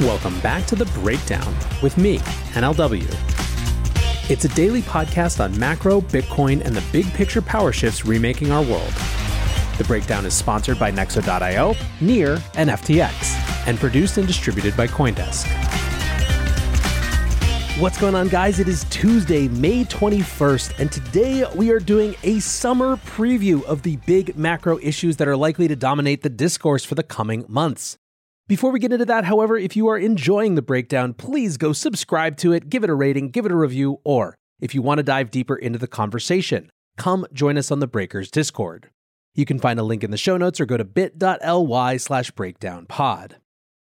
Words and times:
Welcome 0.00 0.38
back 0.38 0.64
to 0.66 0.76
The 0.76 0.84
Breakdown 1.00 1.52
with 1.82 1.98
me, 1.98 2.18
NLW. 2.54 3.04
It's 4.30 4.44
a 4.44 4.48
daily 4.50 4.80
podcast 4.82 5.42
on 5.42 5.58
macro, 5.58 6.00
Bitcoin, 6.00 6.64
and 6.64 6.76
the 6.76 6.84
big 6.92 7.12
picture 7.14 7.42
power 7.42 7.72
shifts 7.72 8.04
remaking 8.04 8.52
our 8.52 8.62
world. 8.62 8.92
The 9.76 9.82
Breakdown 9.88 10.24
is 10.24 10.34
sponsored 10.34 10.78
by 10.78 10.92
Nexo.io, 10.92 11.74
Near, 12.00 12.40
and 12.54 12.70
FTX, 12.70 13.66
and 13.66 13.76
produced 13.76 14.18
and 14.18 14.26
distributed 14.28 14.76
by 14.76 14.86
Coindesk. 14.86 15.48
What's 17.80 17.98
going 17.98 18.14
on, 18.14 18.28
guys? 18.28 18.60
It 18.60 18.68
is 18.68 18.84
Tuesday, 18.90 19.48
May 19.48 19.82
21st, 19.82 20.78
and 20.78 20.92
today 20.92 21.44
we 21.56 21.72
are 21.72 21.80
doing 21.80 22.14
a 22.22 22.38
summer 22.38 22.98
preview 22.98 23.64
of 23.64 23.82
the 23.82 23.96
big 24.06 24.36
macro 24.36 24.78
issues 24.78 25.16
that 25.16 25.26
are 25.26 25.36
likely 25.36 25.66
to 25.66 25.74
dominate 25.74 26.22
the 26.22 26.30
discourse 26.30 26.84
for 26.84 26.94
the 26.94 27.02
coming 27.02 27.44
months. 27.48 27.98
Before 28.48 28.70
we 28.70 28.78
get 28.80 28.94
into 28.94 29.04
that, 29.04 29.26
however, 29.26 29.58
if 29.58 29.76
you 29.76 29.88
are 29.88 29.98
enjoying 29.98 30.54
the 30.54 30.62
breakdown, 30.62 31.12
please 31.12 31.58
go 31.58 31.74
subscribe 31.74 32.38
to 32.38 32.54
it, 32.54 32.70
give 32.70 32.82
it 32.82 32.88
a 32.88 32.94
rating, 32.94 33.28
give 33.28 33.44
it 33.44 33.52
a 33.52 33.56
review, 33.56 34.00
or 34.04 34.36
if 34.58 34.74
you 34.74 34.80
want 34.80 34.96
to 34.96 35.02
dive 35.02 35.30
deeper 35.30 35.54
into 35.54 35.78
the 35.78 35.86
conversation, 35.86 36.70
come 36.96 37.26
join 37.30 37.58
us 37.58 37.70
on 37.70 37.80
the 37.80 37.86
Breakers 37.86 38.30
Discord. 38.30 38.88
You 39.34 39.44
can 39.44 39.58
find 39.58 39.78
a 39.78 39.82
link 39.82 40.02
in 40.02 40.10
the 40.10 40.16
show 40.16 40.38
notes 40.38 40.60
or 40.60 40.64
go 40.64 40.78
to 40.78 40.84
bit.ly 40.84 41.98
slash 41.98 42.30
breakdownpod. 42.30 43.32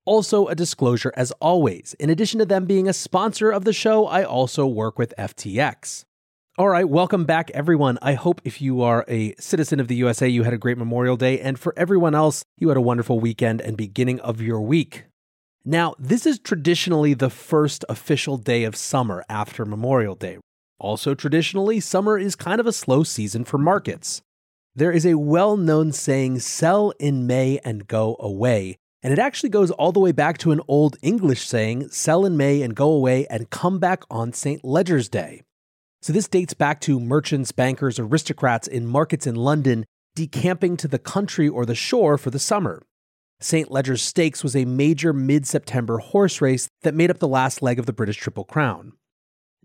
Also, 0.05 0.47
a 0.47 0.55
disclosure 0.55 1.13
as 1.15 1.31
always, 1.33 1.95
in 1.99 2.09
addition 2.09 2.39
to 2.39 2.45
them 2.45 2.65
being 2.65 2.87
a 2.87 2.93
sponsor 2.93 3.51
of 3.51 3.63
the 3.63 3.73
show, 3.73 4.07
I 4.07 4.23
also 4.23 4.65
work 4.65 4.97
with 4.97 5.13
FTX. 5.19 6.03
All 6.59 6.69
right, 6.69 6.89
welcome 6.89 7.25
back, 7.25 7.51
everyone. 7.51 7.99
I 8.01 8.15
hope 8.15 8.41
if 8.43 8.63
you 8.63 8.81
are 8.81 9.05
a 9.07 9.35
citizen 9.35 9.79
of 9.79 9.87
the 9.87 9.95
USA, 9.97 10.27
you 10.27 10.41
had 10.41 10.53
a 10.53 10.57
great 10.57 10.79
Memorial 10.79 11.15
Day, 11.15 11.39
and 11.39 11.59
for 11.59 11.71
everyone 11.77 12.15
else, 12.15 12.43
you 12.57 12.69
had 12.69 12.77
a 12.77 12.81
wonderful 12.81 13.19
weekend 13.19 13.61
and 13.61 13.77
beginning 13.77 14.19
of 14.21 14.41
your 14.41 14.59
week. 14.59 15.03
Now, 15.63 15.93
this 15.99 16.25
is 16.25 16.39
traditionally 16.39 17.13
the 17.13 17.29
first 17.29 17.85
official 17.87 18.37
day 18.37 18.63
of 18.63 18.75
summer 18.75 19.23
after 19.29 19.65
Memorial 19.65 20.15
Day. 20.15 20.39
Also, 20.79 21.13
traditionally, 21.13 21.79
summer 21.79 22.17
is 22.17 22.35
kind 22.35 22.59
of 22.59 22.65
a 22.65 22.73
slow 22.73 23.03
season 23.03 23.43
for 23.43 23.59
markets. 23.59 24.23
There 24.73 24.91
is 24.91 25.05
a 25.05 25.13
well 25.13 25.57
known 25.57 25.91
saying, 25.91 26.39
sell 26.39 26.91
in 26.99 27.27
May 27.27 27.59
and 27.63 27.85
go 27.85 28.15
away. 28.19 28.77
And 29.03 29.13
it 29.13 29.19
actually 29.19 29.49
goes 29.49 29.69
all 29.69 29.91
the 29.91 29.99
way 29.99 30.11
back 30.11 30.39
to 30.39 30.51
an 30.51 30.61
old 30.67 30.97
English 31.03 31.45
saying, 31.45 31.89
sell 31.89 32.25
in 32.25 32.35
May 32.35 32.63
and 32.63 32.75
go 32.75 32.89
away 32.89 33.27
and 33.27 33.51
come 33.51 33.77
back 33.77 34.01
on 34.09 34.33
St. 34.33 34.65
Leger's 34.65 35.07
Day. 35.07 35.43
So 36.07 36.13
this 36.13 36.29
dates 36.29 36.53
back 36.53 36.79
to 36.81 37.01
merchants, 37.01 37.51
bankers, 37.51 37.99
aristocrats 37.99 38.65
in 38.65 38.87
markets 38.87 39.27
in 39.27 39.35
London 39.35 39.83
decamping 40.15 40.77
to 40.77 40.87
the 40.87 40.99
country 40.99 41.49
or 41.49 41.65
the 41.65 41.75
shore 41.75 42.17
for 42.17 42.29
the 42.29 42.39
summer. 42.39 42.81
St. 43.41 43.69
Leger's 43.69 44.03
Stakes 44.03 44.41
was 44.41 44.55
a 44.55 44.63
major 44.63 45.11
mid 45.11 45.45
September 45.45 45.97
horse 45.97 46.39
race 46.39 46.69
that 46.83 46.93
made 46.93 47.11
up 47.11 47.19
the 47.19 47.27
last 47.27 47.61
leg 47.61 47.77
of 47.77 47.87
the 47.87 47.91
British 47.91 48.15
Triple 48.15 48.45
Crown. 48.45 48.93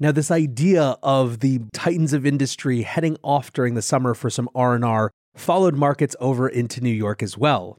Now, 0.01 0.11
this 0.11 0.33
idea 0.33 0.97
of 1.01 1.39
the 1.39 1.61
titans 1.73 2.13
of 2.13 2.27
industry 2.27 2.83
heading 2.83 3.19
off 3.23 3.53
during 3.53 3.75
the 3.75 3.81
summer 3.81 4.13
for 4.13 4.29
some 4.29 4.49
R&R 4.53 5.13
followed 5.37 5.77
markets 5.77 6.17
over 6.19 6.49
into 6.49 6.81
New 6.81 6.91
York 6.91 7.23
as 7.23 7.39
well. 7.39 7.79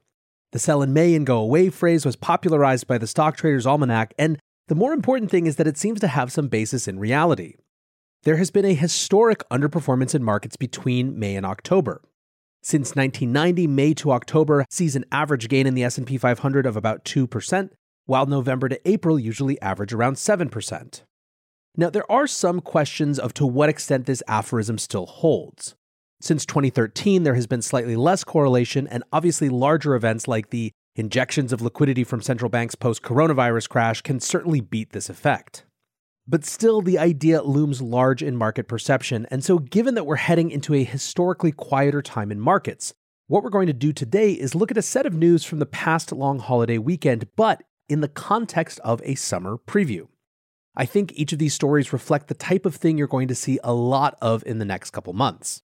The 0.53 0.59
sell 0.59 0.81
in 0.81 0.93
May 0.93 1.15
and 1.15 1.25
go 1.25 1.39
away 1.39 1.69
phrase 1.69 2.05
was 2.05 2.15
popularized 2.15 2.87
by 2.87 2.97
the 2.97 3.07
Stock 3.07 3.35
Traders 3.35 3.65
Almanac, 3.65 4.13
and 4.17 4.39
the 4.69 4.75
more 4.75 4.93
important 4.93 5.31
thing 5.31 5.47
is 5.47 5.57
that 5.57 5.67
it 5.67 5.77
seems 5.77 5.99
to 5.99 6.07
have 6.07 6.31
some 6.31 6.47
basis 6.47 6.87
in 6.87 6.97
reality 6.97 7.55
there 8.23 8.37
has 8.37 8.51
been 8.51 8.65
a 8.65 8.73
historic 8.73 9.47
underperformance 9.49 10.15
in 10.15 10.23
markets 10.23 10.55
between 10.55 11.17
May 11.19 11.35
and 11.35 11.45
October. 11.45 12.01
Since 12.61 12.95
1990, 12.95 13.67
May 13.67 13.93
to 13.95 14.11
October 14.11 14.65
sees 14.69 14.95
an 14.95 15.03
average 15.11 15.49
gain 15.49 15.67
in 15.67 15.73
the 15.73 15.83
S&P 15.83 16.17
500 16.17 16.65
of 16.65 16.77
about 16.77 17.03
2%, 17.03 17.69
while 18.05 18.25
November 18.25 18.69
to 18.69 18.89
April 18.89 19.19
usually 19.19 19.61
average 19.61 19.93
around 19.93 20.15
7%. 20.15 21.01
Now, 21.75 21.89
there 21.89 22.09
are 22.09 22.27
some 22.27 22.61
questions 22.61 23.19
of 23.19 23.33
to 23.33 23.45
what 23.45 23.67
extent 23.67 24.05
this 24.05 24.23
aphorism 24.27 24.77
still 24.77 25.05
holds. 25.05 25.75
Since 26.21 26.45
2013, 26.45 27.23
there 27.23 27.35
has 27.35 27.47
been 27.47 27.61
slightly 27.61 27.97
less 27.97 28.23
correlation, 28.23 28.87
and 28.87 29.03
obviously 29.11 29.49
larger 29.49 29.95
events 29.95 30.29
like 30.29 30.51
the 30.51 30.71
injections 30.95 31.51
of 31.51 31.61
liquidity 31.61 32.05
from 32.05 32.21
central 32.21 32.47
banks 32.47 32.75
post 32.75 33.01
coronavirus 33.01 33.67
crash 33.67 34.01
can 34.01 34.21
certainly 34.21 34.61
beat 34.61 34.91
this 34.91 35.09
effect. 35.09 35.65
But 36.27 36.45
still, 36.45 36.81
the 36.81 36.97
idea 36.97 37.41
looms 37.41 37.81
large 37.81 38.23
in 38.23 38.37
market 38.37 38.67
perception. 38.67 39.27
And 39.29 39.43
so, 39.43 39.59
given 39.59 39.95
that 39.95 40.05
we're 40.05 40.15
heading 40.15 40.51
into 40.51 40.73
a 40.73 40.83
historically 40.83 41.51
quieter 41.51 42.01
time 42.01 42.31
in 42.31 42.39
markets, 42.39 42.93
what 43.27 43.43
we're 43.43 43.49
going 43.49 43.67
to 43.67 43.73
do 43.73 43.91
today 43.91 44.31
is 44.31 44.55
look 44.55 44.71
at 44.71 44.77
a 44.77 44.81
set 44.81 45.05
of 45.05 45.13
news 45.13 45.43
from 45.43 45.59
the 45.59 45.65
past 45.65 46.11
long 46.11 46.39
holiday 46.39 46.77
weekend, 46.77 47.27
but 47.35 47.63
in 47.89 48.01
the 48.01 48.07
context 48.07 48.79
of 48.81 49.01
a 49.03 49.15
summer 49.15 49.57
preview. 49.67 50.07
I 50.75 50.85
think 50.85 51.11
each 51.13 51.33
of 51.33 51.39
these 51.39 51.53
stories 51.53 51.93
reflect 51.93 52.27
the 52.27 52.33
type 52.33 52.65
of 52.65 52.75
thing 52.75 52.97
you're 52.97 53.07
going 53.07 53.27
to 53.27 53.35
see 53.35 53.59
a 53.63 53.73
lot 53.73 54.17
of 54.21 54.43
in 54.45 54.59
the 54.59 54.65
next 54.65 54.91
couple 54.91 55.13
months. 55.13 55.61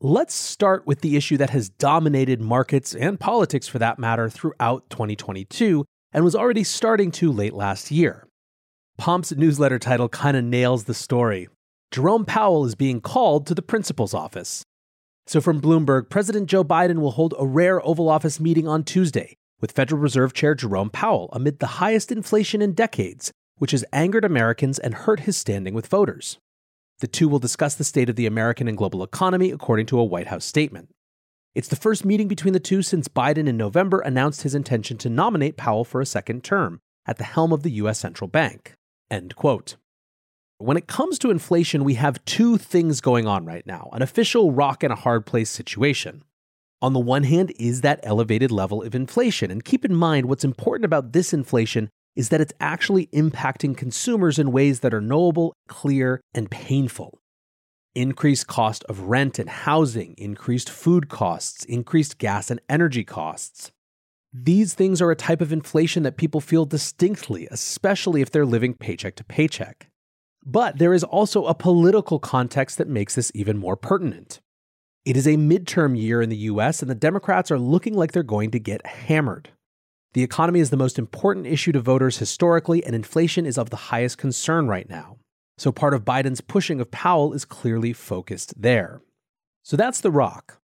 Let's 0.00 0.34
start 0.34 0.86
with 0.86 1.00
the 1.00 1.16
issue 1.16 1.36
that 1.36 1.50
has 1.50 1.68
dominated 1.68 2.40
markets 2.40 2.94
and 2.94 3.20
politics 3.20 3.68
for 3.68 3.78
that 3.78 3.98
matter 3.98 4.28
throughout 4.28 4.90
2022 4.90 5.84
and 6.12 6.24
was 6.24 6.34
already 6.34 6.64
starting 6.64 7.12
to 7.12 7.32
late 7.32 7.54
last 7.54 7.90
year. 7.90 8.26
Pomp's 8.98 9.32
newsletter 9.32 9.78
title 9.78 10.08
kind 10.08 10.36
of 10.36 10.44
nails 10.44 10.84
the 10.84 10.94
story. 10.94 11.48
Jerome 11.90 12.24
Powell 12.24 12.64
is 12.64 12.74
being 12.74 13.00
called 13.00 13.46
to 13.46 13.54
the 13.54 13.62
principal's 13.62 14.14
office. 14.14 14.64
So, 15.26 15.40
from 15.40 15.60
Bloomberg, 15.60 16.08
President 16.08 16.48
Joe 16.48 16.64
Biden 16.64 16.98
will 16.98 17.12
hold 17.12 17.34
a 17.38 17.46
rare 17.46 17.84
Oval 17.84 18.08
Office 18.08 18.40
meeting 18.40 18.66
on 18.68 18.84
Tuesday 18.84 19.36
with 19.60 19.72
Federal 19.72 20.00
Reserve 20.00 20.32
Chair 20.32 20.54
Jerome 20.54 20.90
Powell 20.90 21.30
amid 21.32 21.58
the 21.58 21.78
highest 21.78 22.12
inflation 22.12 22.62
in 22.62 22.72
decades, 22.72 23.32
which 23.58 23.70
has 23.70 23.84
angered 23.92 24.24
Americans 24.24 24.78
and 24.78 24.94
hurt 24.94 25.20
his 25.20 25.36
standing 25.36 25.74
with 25.74 25.86
voters. 25.86 26.38
The 27.00 27.06
two 27.08 27.28
will 27.28 27.38
discuss 27.38 27.74
the 27.74 27.84
state 27.84 28.08
of 28.08 28.16
the 28.16 28.26
American 28.26 28.68
and 28.68 28.76
global 28.76 29.02
economy, 29.02 29.50
according 29.50 29.86
to 29.86 29.98
a 29.98 30.04
White 30.04 30.28
House 30.28 30.44
statement. 30.44 30.88
It's 31.54 31.68
the 31.68 31.76
first 31.76 32.04
meeting 32.04 32.28
between 32.28 32.54
the 32.54 32.60
two 32.60 32.82
since 32.82 33.08
Biden 33.08 33.48
in 33.48 33.56
November 33.56 34.00
announced 34.00 34.42
his 34.42 34.54
intention 34.54 34.96
to 34.98 35.10
nominate 35.10 35.56
Powell 35.56 35.84
for 35.84 36.00
a 36.00 36.06
second 36.06 36.44
term 36.44 36.80
at 37.06 37.18
the 37.18 37.24
helm 37.24 37.52
of 37.52 37.62
the 37.62 37.72
U.S. 37.72 37.98
Central 37.98 38.28
Bank. 38.28 38.74
End 39.12 39.36
quote. 39.36 39.76
When 40.56 40.78
it 40.78 40.86
comes 40.86 41.18
to 41.18 41.30
inflation, 41.30 41.84
we 41.84 41.94
have 41.94 42.24
two 42.24 42.56
things 42.56 43.02
going 43.02 43.26
on 43.26 43.44
right 43.44 43.66
now 43.66 43.90
an 43.92 44.00
official 44.00 44.52
rock 44.52 44.82
and 44.82 44.90
a 44.90 44.96
hard 44.96 45.26
place 45.26 45.50
situation. 45.50 46.24
On 46.80 46.94
the 46.94 46.98
one 46.98 47.24
hand, 47.24 47.52
is 47.58 47.82
that 47.82 48.00
elevated 48.04 48.50
level 48.50 48.82
of 48.82 48.94
inflation. 48.94 49.50
And 49.50 49.64
keep 49.64 49.84
in 49.84 49.94
mind, 49.94 50.26
what's 50.26 50.44
important 50.44 50.86
about 50.86 51.12
this 51.12 51.34
inflation 51.34 51.90
is 52.16 52.30
that 52.30 52.40
it's 52.40 52.54
actually 52.58 53.08
impacting 53.08 53.76
consumers 53.76 54.38
in 54.38 54.50
ways 54.50 54.80
that 54.80 54.94
are 54.94 55.00
knowable, 55.00 55.52
clear, 55.68 56.22
and 56.32 56.50
painful. 56.50 57.20
Increased 57.94 58.46
cost 58.46 58.82
of 58.84 59.00
rent 59.00 59.38
and 59.38 59.50
housing, 59.50 60.14
increased 60.16 60.70
food 60.70 61.10
costs, 61.10 61.66
increased 61.66 62.16
gas 62.16 62.50
and 62.50 62.60
energy 62.70 63.04
costs. 63.04 63.72
These 64.32 64.72
things 64.72 65.02
are 65.02 65.10
a 65.10 65.16
type 65.16 65.42
of 65.42 65.52
inflation 65.52 66.04
that 66.04 66.16
people 66.16 66.40
feel 66.40 66.64
distinctly, 66.64 67.46
especially 67.50 68.22
if 68.22 68.30
they're 68.30 68.46
living 68.46 68.72
paycheck 68.72 69.14
to 69.16 69.24
paycheck. 69.24 69.88
But 70.44 70.78
there 70.78 70.94
is 70.94 71.04
also 71.04 71.44
a 71.44 71.54
political 71.54 72.18
context 72.18 72.78
that 72.78 72.88
makes 72.88 73.14
this 73.14 73.30
even 73.34 73.58
more 73.58 73.76
pertinent. 73.76 74.40
It 75.04 75.16
is 75.16 75.26
a 75.26 75.36
midterm 75.36 76.00
year 76.00 76.22
in 76.22 76.30
the 76.30 76.36
US, 76.36 76.80
and 76.80 76.90
the 76.90 76.94
Democrats 76.94 77.50
are 77.50 77.58
looking 77.58 77.94
like 77.94 78.12
they're 78.12 78.22
going 78.22 78.50
to 78.52 78.58
get 78.58 78.86
hammered. 78.86 79.50
The 80.14 80.22
economy 80.22 80.60
is 80.60 80.70
the 80.70 80.76
most 80.76 80.98
important 80.98 81.46
issue 81.46 81.72
to 81.72 81.80
voters 81.80 82.18
historically, 82.18 82.84
and 82.84 82.94
inflation 82.94 83.44
is 83.44 83.58
of 83.58 83.70
the 83.70 83.76
highest 83.76 84.16
concern 84.16 84.66
right 84.66 84.88
now. 84.88 85.18
So 85.58 85.72
part 85.72 85.92
of 85.92 86.04
Biden's 86.04 86.40
pushing 86.40 86.80
of 86.80 86.90
Powell 86.90 87.34
is 87.34 87.44
clearly 87.44 87.92
focused 87.92 88.60
there. 88.60 89.02
So 89.62 89.76
that's 89.76 90.00
the 90.00 90.10
rock. 90.10 90.58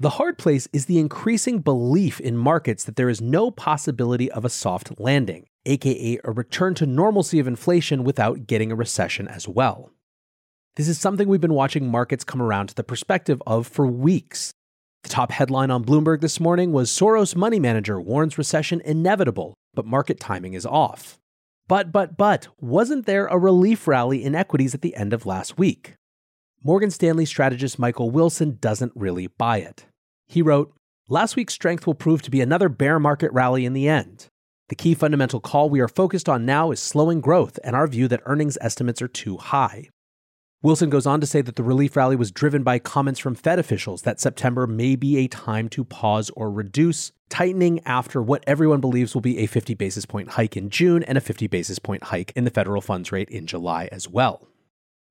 The 0.00 0.08
hard 0.08 0.38
place 0.38 0.66
is 0.72 0.86
the 0.86 0.98
increasing 0.98 1.58
belief 1.58 2.20
in 2.20 2.34
markets 2.34 2.84
that 2.84 2.96
there 2.96 3.10
is 3.10 3.20
no 3.20 3.50
possibility 3.50 4.32
of 4.32 4.46
a 4.46 4.48
soft 4.48 4.98
landing, 4.98 5.44
aka 5.66 6.18
a 6.24 6.30
return 6.30 6.74
to 6.76 6.86
normalcy 6.86 7.38
of 7.38 7.46
inflation 7.46 8.02
without 8.02 8.46
getting 8.46 8.72
a 8.72 8.74
recession 8.74 9.28
as 9.28 9.46
well. 9.46 9.92
This 10.76 10.88
is 10.88 10.98
something 10.98 11.28
we've 11.28 11.38
been 11.38 11.52
watching 11.52 11.90
markets 11.90 12.24
come 12.24 12.40
around 12.40 12.68
to 12.68 12.74
the 12.74 12.82
perspective 12.82 13.42
of 13.46 13.66
for 13.66 13.86
weeks. 13.86 14.54
The 15.02 15.10
top 15.10 15.32
headline 15.32 15.70
on 15.70 15.84
Bloomberg 15.84 16.22
this 16.22 16.40
morning 16.40 16.72
was 16.72 16.90
Soros 16.90 17.36
money 17.36 17.60
manager 17.60 18.00
warns 18.00 18.38
recession 18.38 18.80
inevitable, 18.80 19.52
but 19.74 19.84
market 19.84 20.18
timing 20.18 20.54
is 20.54 20.64
off. 20.64 21.18
But, 21.68 21.92
but, 21.92 22.16
but, 22.16 22.48
wasn't 22.58 23.04
there 23.04 23.26
a 23.26 23.36
relief 23.36 23.86
rally 23.86 24.24
in 24.24 24.34
equities 24.34 24.74
at 24.74 24.80
the 24.80 24.96
end 24.96 25.12
of 25.12 25.26
last 25.26 25.58
week? 25.58 25.96
Morgan 26.64 26.90
Stanley 26.90 27.26
strategist 27.26 27.78
Michael 27.78 28.10
Wilson 28.10 28.56
doesn't 28.60 28.92
really 28.94 29.26
buy 29.26 29.58
it. 29.58 29.84
He 30.30 30.42
wrote, 30.42 30.72
Last 31.08 31.34
week's 31.34 31.54
strength 31.54 31.88
will 31.88 31.94
prove 31.94 32.22
to 32.22 32.30
be 32.30 32.40
another 32.40 32.68
bear 32.68 33.00
market 33.00 33.32
rally 33.32 33.64
in 33.64 33.72
the 33.72 33.88
end. 33.88 34.28
The 34.68 34.76
key 34.76 34.94
fundamental 34.94 35.40
call 35.40 35.68
we 35.68 35.80
are 35.80 35.88
focused 35.88 36.28
on 36.28 36.46
now 36.46 36.70
is 36.70 36.78
slowing 36.78 37.20
growth 37.20 37.58
and 37.64 37.74
our 37.74 37.88
view 37.88 38.06
that 38.06 38.22
earnings 38.26 38.56
estimates 38.60 39.02
are 39.02 39.08
too 39.08 39.38
high. 39.38 39.88
Wilson 40.62 40.88
goes 40.88 41.04
on 41.04 41.20
to 41.20 41.26
say 41.26 41.40
that 41.40 41.56
the 41.56 41.64
relief 41.64 41.96
rally 41.96 42.14
was 42.14 42.30
driven 42.30 42.62
by 42.62 42.78
comments 42.78 43.18
from 43.18 43.34
Fed 43.34 43.58
officials 43.58 44.02
that 44.02 44.20
September 44.20 44.68
may 44.68 44.94
be 44.94 45.16
a 45.16 45.26
time 45.26 45.68
to 45.70 45.82
pause 45.82 46.30
or 46.36 46.48
reduce, 46.48 47.10
tightening 47.28 47.80
after 47.84 48.22
what 48.22 48.44
everyone 48.46 48.80
believes 48.80 49.14
will 49.14 49.20
be 49.20 49.38
a 49.38 49.46
50 49.46 49.74
basis 49.74 50.06
point 50.06 50.28
hike 50.28 50.56
in 50.56 50.70
June 50.70 51.02
and 51.02 51.18
a 51.18 51.20
50 51.20 51.48
basis 51.48 51.80
point 51.80 52.04
hike 52.04 52.32
in 52.36 52.44
the 52.44 52.50
federal 52.50 52.80
funds 52.80 53.10
rate 53.10 53.30
in 53.30 53.48
July 53.48 53.88
as 53.90 54.08
well. 54.08 54.46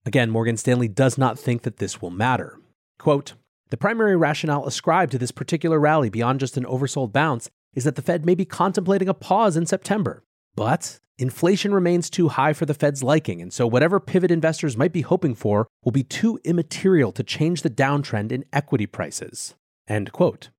Again, 0.06 0.30
Morgan 0.30 0.56
Stanley 0.56 0.88
does 0.88 1.18
not 1.18 1.38
think 1.38 1.64
that 1.64 1.76
this 1.76 2.02
will 2.02 2.10
matter. 2.10 2.58
Quote, 3.00 3.34
the 3.70 3.78
primary 3.78 4.16
rationale 4.16 4.66
ascribed 4.66 5.12
to 5.12 5.18
this 5.18 5.32
particular 5.32 5.80
rally 5.80 6.10
beyond 6.10 6.40
just 6.40 6.58
an 6.58 6.66
oversold 6.66 7.12
bounce 7.12 7.50
is 7.76 7.84
that 7.84 7.96
the 7.96 8.02
Fed 8.02 8.26
may 8.26 8.36
be 8.36 8.46
contemplating 8.46 9.08
a 9.08 9.14
pause 9.14 9.56
in 9.56 9.66
September. 9.66 10.24
But 10.56 11.00
inflation 11.20 11.74
remains 11.74 12.10
too 12.10 12.30
high 12.30 12.54
for 12.54 12.66
the 12.66 12.74
Fed's 12.74 13.04
liking, 13.04 13.42
and 13.42 13.54
so 13.54 13.68
whatever 13.68 14.00
pivot 14.00 14.32
investors 14.32 14.76
might 14.76 14.92
be 14.92 15.02
hoping 15.02 15.36
for 15.36 15.68
will 15.84 15.92
be 15.92 16.04
too 16.04 16.40
immaterial 16.44 17.12
to 17.12 17.24
change 17.24 17.62
the 17.62 17.70
downtrend 17.70 18.32
in 18.32 18.44
equity 18.52 18.88
prices. 18.88 19.56
End 19.88 20.12
quote. 20.12 20.50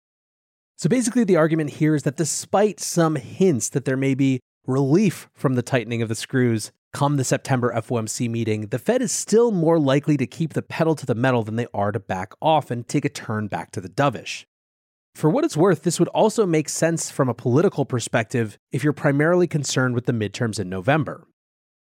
So 0.78 0.88
basically, 0.88 1.24
the 1.24 1.36
argument 1.36 1.70
here 1.70 1.94
is 1.94 2.04
that 2.04 2.16
despite 2.16 2.80
some 2.80 3.16
hints 3.16 3.68
that 3.70 3.84
there 3.84 3.96
may 3.96 4.14
be 4.14 4.40
relief 4.66 5.28
from 5.34 5.54
the 5.54 5.62
tightening 5.62 6.00
of 6.00 6.08
the 6.08 6.14
screws 6.14 6.70
come 6.92 7.16
the 7.16 7.24
September 7.24 7.72
FOMC 7.74 8.28
meeting, 8.28 8.68
the 8.68 8.78
Fed 8.78 9.02
is 9.02 9.12
still 9.12 9.50
more 9.50 9.78
likely 9.78 10.16
to 10.16 10.26
keep 10.26 10.52
the 10.52 10.62
pedal 10.62 10.94
to 10.96 11.06
the 11.06 11.14
metal 11.14 11.42
than 11.42 11.56
they 11.56 11.66
are 11.72 11.92
to 11.92 12.00
back 12.00 12.32
off 12.40 12.70
and 12.70 12.86
take 12.86 13.04
a 13.04 13.08
turn 13.08 13.46
back 13.46 13.70
to 13.72 13.80
the 13.80 13.88
dovish. 13.88 14.44
For 15.14 15.28
what 15.28 15.44
it's 15.44 15.56
worth, 15.56 15.82
this 15.82 15.98
would 15.98 16.08
also 16.08 16.46
make 16.46 16.68
sense 16.68 17.10
from 17.10 17.28
a 17.28 17.34
political 17.34 17.84
perspective 17.84 18.58
if 18.70 18.84
you're 18.84 18.92
primarily 18.92 19.46
concerned 19.46 19.94
with 19.94 20.06
the 20.06 20.12
midterms 20.12 20.58
in 20.60 20.68
November. 20.68 21.26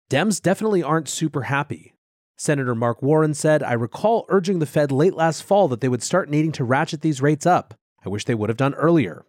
Dems 0.09 0.41
definitely 0.41 0.83
aren't 0.83 1.07
super 1.07 1.43
happy. 1.43 1.93
Senator 2.37 2.73
Mark 2.73 3.01
Warner 3.01 3.33
said, 3.33 3.61
I 3.61 3.73
recall 3.73 4.25
urging 4.29 4.59
the 4.59 4.65
Fed 4.65 4.91
late 4.91 5.13
last 5.13 5.43
fall 5.43 5.67
that 5.67 5.79
they 5.79 5.87
would 5.87 6.03
start 6.03 6.29
needing 6.29 6.51
to 6.53 6.63
ratchet 6.63 7.01
these 7.01 7.21
rates 7.21 7.45
up. 7.45 7.75
I 8.03 8.09
wish 8.09 8.25
they 8.25 8.35
would 8.35 8.49
have 8.49 8.57
done 8.57 8.73
earlier. 8.73 9.25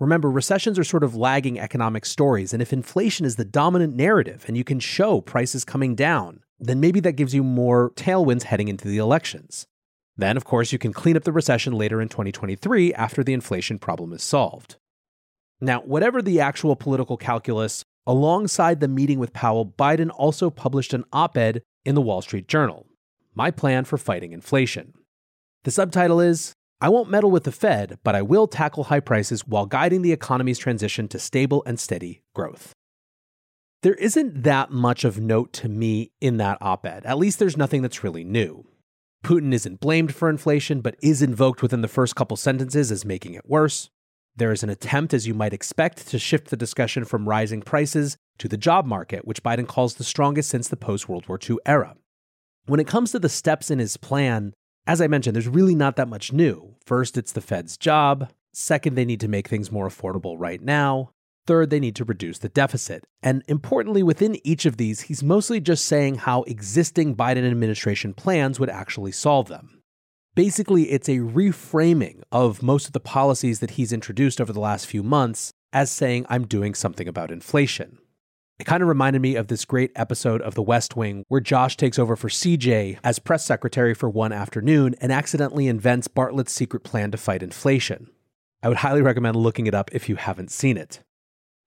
Remember, 0.00 0.30
recessions 0.30 0.78
are 0.78 0.84
sort 0.84 1.04
of 1.04 1.14
lagging 1.14 1.60
economic 1.60 2.06
stories, 2.06 2.54
and 2.54 2.62
if 2.62 2.72
inflation 2.72 3.26
is 3.26 3.36
the 3.36 3.44
dominant 3.44 3.94
narrative 3.94 4.44
and 4.48 4.56
you 4.56 4.64
can 4.64 4.80
show 4.80 5.20
prices 5.20 5.62
coming 5.62 5.94
down, 5.94 6.40
then 6.58 6.80
maybe 6.80 7.00
that 7.00 7.12
gives 7.12 7.34
you 7.34 7.44
more 7.44 7.90
tailwinds 7.90 8.44
heading 8.44 8.68
into 8.68 8.88
the 8.88 8.96
elections. 8.96 9.66
Then, 10.16 10.38
of 10.38 10.44
course, 10.44 10.72
you 10.72 10.78
can 10.78 10.94
clean 10.94 11.18
up 11.18 11.24
the 11.24 11.32
recession 11.32 11.74
later 11.74 12.00
in 12.00 12.08
2023 12.08 12.94
after 12.94 13.22
the 13.22 13.34
inflation 13.34 13.78
problem 13.78 14.14
is 14.14 14.22
solved. 14.22 14.76
Now, 15.60 15.80
whatever 15.82 16.22
the 16.22 16.40
actual 16.40 16.76
political 16.76 17.18
calculus, 17.18 17.84
alongside 18.06 18.80
the 18.80 18.88
meeting 18.88 19.18
with 19.18 19.34
Powell, 19.34 19.66
Biden 19.66 20.10
also 20.14 20.48
published 20.48 20.94
an 20.94 21.04
op 21.12 21.36
ed 21.36 21.60
in 21.84 21.94
the 21.94 22.00
Wall 22.00 22.22
Street 22.22 22.48
Journal 22.48 22.86
My 23.34 23.50
Plan 23.50 23.84
for 23.84 23.98
Fighting 23.98 24.32
Inflation. 24.32 24.94
The 25.64 25.70
subtitle 25.70 26.20
is 26.20 26.54
I 26.82 26.88
won't 26.88 27.10
meddle 27.10 27.30
with 27.30 27.44
the 27.44 27.52
Fed, 27.52 27.98
but 28.02 28.14
I 28.14 28.22
will 28.22 28.46
tackle 28.46 28.84
high 28.84 29.00
prices 29.00 29.46
while 29.46 29.66
guiding 29.66 30.00
the 30.00 30.12
economy's 30.12 30.58
transition 30.58 31.08
to 31.08 31.18
stable 31.18 31.62
and 31.66 31.78
steady 31.78 32.22
growth. 32.34 32.74
There 33.82 33.94
isn't 33.94 34.42
that 34.44 34.70
much 34.70 35.04
of 35.04 35.20
note 35.20 35.52
to 35.54 35.68
me 35.68 36.12
in 36.20 36.38
that 36.38 36.58
op 36.60 36.86
ed. 36.86 37.04
At 37.04 37.18
least 37.18 37.38
there's 37.38 37.56
nothing 37.56 37.82
that's 37.82 38.04
really 38.04 38.24
new. 38.24 38.66
Putin 39.22 39.52
isn't 39.52 39.80
blamed 39.80 40.14
for 40.14 40.30
inflation, 40.30 40.80
but 40.80 40.96
is 41.02 41.20
invoked 41.20 41.60
within 41.60 41.82
the 41.82 41.88
first 41.88 42.16
couple 42.16 42.36
sentences 42.36 42.90
as 42.90 43.04
making 43.04 43.34
it 43.34 43.48
worse. 43.48 43.90
There 44.36 44.52
is 44.52 44.62
an 44.62 44.70
attempt, 44.70 45.12
as 45.12 45.26
you 45.26 45.34
might 45.34 45.52
expect, 45.52 46.08
to 46.08 46.18
shift 46.18 46.48
the 46.48 46.56
discussion 46.56 47.04
from 47.04 47.28
rising 47.28 47.60
prices 47.60 48.16
to 48.38 48.48
the 48.48 48.56
job 48.56 48.86
market, 48.86 49.26
which 49.26 49.42
Biden 49.42 49.66
calls 49.66 49.94
the 49.94 50.04
strongest 50.04 50.48
since 50.48 50.68
the 50.68 50.76
post 50.76 51.08
World 51.08 51.28
War 51.28 51.38
II 51.38 51.58
era. 51.66 51.96
When 52.64 52.80
it 52.80 52.86
comes 52.86 53.12
to 53.12 53.18
the 53.18 53.28
steps 53.28 53.70
in 53.70 53.78
his 53.78 53.96
plan, 53.98 54.54
as 54.86 55.00
I 55.00 55.06
mentioned, 55.06 55.34
there's 55.34 55.48
really 55.48 55.74
not 55.74 55.96
that 55.96 56.08
much 56.08 56.32
new. 56.32 56.74
First, 56.84 57.16
it's 57.16 57.32
the 57.32 57.40
Fed's 57.40 57.76
job. 57.76 58.30
Second, 58.52 58.94
they 58.96 59.04
need 59.04 59.20
to 59.20 59.28
make 59.28 59.48
things 59.48 59.70
more 59.70 59.88
affordable 59.88 60.36
right 60.38 60.60
now. 60.60 61.12
Third, 61.46 61.70
they 61.70 61.80
need 61.80 61.96
to 61.96 62.04
reduce 62.04 62.38
the 62.38 62.48
deficit. 62.48 63.04
And 63.22 63.42
importantly, 63.48 64.02
within 64.02 64.44
each 64.46 64.66
of 64.66 64.76
these, 64.76 65.02
he's 65.02 65.22
mostly 65.22 65.60
just 65.60 65.84
saying 65.84 66.16
how 66.16 66.42
existing 66.42 67.16
Biden 67.16 67.48
administration 67.48 68.14
plans 68.14 68.60
would 68.60 68.70
actually 68.70 69.12
solve 69.12 69.48
them. 69.48 69.82
Basically, 70.34 70.90
it's 70.90 71.08
a 71.08 71.18
reframing 71.18 72.22
of 72.30 72.62
most 72.62 72.86
of 72.86 72.92
the 72.92 73.00
policies 73.00 73.60
that 73.60 73.72
he's 73.72 73.92
introduced 73.92 74.40
over 74.40 74.52
the 74.52 74.60
last 74.60 74.86
few 74.86 75.02
months 75.02 75.50
as 75.72 75.90
saying, 75.90 76.26
I'm 76.28 76.46
doing 76.46 76.74
something 76.74 77.08
about 77.08 77.30
inflation. 77.30 77.98
It 78.60 78.66
kind 78.66 78.82
of 78.82 78.90
reminded 78.90 79.22
me 79.22 79.36
of 79.36 79.46
this 79.46 79.64
great 79.64 79.90
episode 79.96 80.42
of 80.42 80.54
The 80.54 80.62
West 80.62 80.94
Wing 80.94 81.24
where 81.28 81.40
Josh 81.40 81.78
takes 81.78 81.98
over 81.98 82.14
for 82.14 82.28
CJ 82.28 82.98
as 83.02 83.18
press 83.18 83.42
secretary 83.42 83.94
for 83.94 84.10
one 84.10 84.32
afternoon 84.32 84.94
and 85.00 85.10
accidentally 85.10 85.66
invents 85.66 86.08
Bartlet's 86.08 86.52
secret 86.52 86.84
plan 86.84 87.10
to 87.12 87.16
fight 87.16 87.42
inflation. 87.42 88.10
I 88.62 88.68
would 88.68 88.76
highly 88.76 89.00
recommend 89.00 89.36
looking 89.36 89.66
it 89.66 89.74
up 89.74 89.88
if 89.94 90.10
you 90.10 90.16
haven't 90.16 90.50
seen 90.50 90.76
it. 90.76 91.02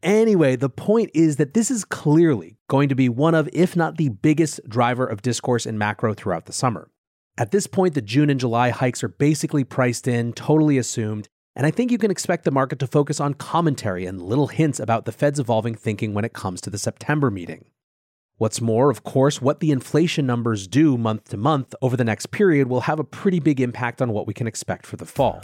Anyway, 0.04 0.56
the 0.56 0.70
point 0.70 1.10
is 1.16 1.38
that 1.38 1.56
this 1.56 1.72
is 1.72 1.84
clearly 1.84 2.58
going 2.70 2.90
to 2.90 2.96
be 2.96 3.10
one 3.10 3.34
of, 3.34 3.50
if 3.54 3.76
not 3.76 3.98
the 3.98 4.10
biggest 4.10 4.60
driver 4.70 5.08
of 5.08 5.24
discourse 5.24 5.66
in 5.66 5.80
macro 5.80 6.14
throughout 6.14 6.46
the 6.46 6.54
summer. 6.54 6.92
At 7.40 7.50
this 7.50 7.66
point, 7.66 7.96
the 7.96 8.04
June 8.04 8.30
and 8.30 8.40
July 8.40 8.70
hikes 8.70 9.04
are 9.04 9.08
basically 9.08 9.64
priced 9.64 10.08
in, 10.08 10.32
totally 10.34 10.78
assumed, 10.78 11.28
and 11.56 11.68
I 11.68 11.72
think 11.72 11.92
you 11.92 11.98
can 11.98 12.12
expect 12.12 12.46
the 12.46 12.52
market 12.52 12.80
to 12.80 12.88
focus 12.88 13.20
on 13.20 13.36
commentary 13.36 14.06
and 14.06 14.22
little 14.22 14.48
hints 14.48 14.80
about 14.80 15.06
the 15.06 15.12
Fed's 15.12 15.40
evolving 15.40 15.76
thinking 15.76 16.14
when 16.14 16.26
it 16.26 16.34
comes 16.34 16.62
to 16.62 16.70
the 16.70 16.78
September 16.78 17.30
meeting. 17.30 17.66
What's 18.38 18.60
more, 18.60 18.90
of 18.90 19.04
course, 19.04 19.42
what 19.42 19.60
the 19.60 19.72
inflation 19.72 20.26
numbers 20.26 20.68
do 20.68 20.98
month 20.98 21.30
to 21.30 21.38
month 21.38 21.76
over 21.82 21.96
the 21.96 22.04
next 22.04 22.32
period 22.32 22.68
will 22.68 22.82
have 22.82 23.00
a 23.00 23.04
pretty 23.04 23.40
big 23.40 23.62
impact 23.62 24.02
on 24.02 24.12
what 24.12 24.26
we 24.26 24.34
can 24.34 24.48
expect 24.48 24.88
for 24.88 24.98
the 24.98 25.06
fall. 25.06 25.42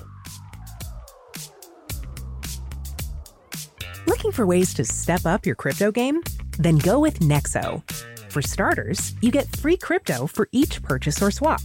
Looking 4.08 4.32
for 4.32 4.48
ways 4.48 4.74
to 4.74 4.86
step 4.86 5.26
up 5.26 5.46
your 5.46 5.56
crypto 5.56 5.92
game? 5.92 6.24
Then 6.58 6.80
go 6.80 7.00
with 7.00 7.20
Nexo. 7.20 7.84
For 8.32 8.42
starters, 8.42 9.14
you 9.22 9.32
get 9.32 9.56
free 9.58 9.78
crypto 9.78 10.26
for 10.26 10.50
each 10.52 10.82
purchase 10.82 11.22
or 11.22 11.30
swap. 11.30 11.62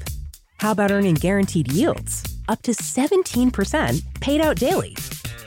How 0.59 0.73
about 0.73 0.91
earning 0.91 1.15
guaranteed 1.15 1.73
yields? 1.73 2.34
Up 2.49 2.61
to 2.63 2.73
17% 2.73 4.03
paid 4.21 4.41
out 4.41 4.57
daily. 4.57 4.97